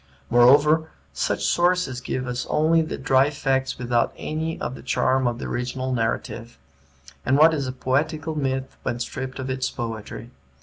Moreover, 0.31 0.89
such 1.13 1.45
sources 1.45 2.01
give 2.01 2.25
us 2.25 2.47
only 2.49 2.81
the 2.81 2.97
dry 2.97 3.29
facts 3.29 3.77
without 3.77 4.15
any 4.17 4.59
of 4.59 4.73
the 4.73 4.81
charm 4.81 5.27
of 5.27 5.37
the 5.37 5.45
original 5.45 5.93
narrative; 5.93 6.57
and 7.23 7.37
what 7.37 7.53
is 7.53 7.67
a 7.67 7.71
poetical 7.71 8.33
myth 8.33 8.77
when 8.81 8.97
stripped 8.99 9.37
of 9.37 9.51
its 9.51 9.69
poetry? 9.69 10.31